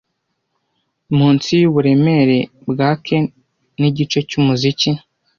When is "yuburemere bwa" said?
1.61-2.89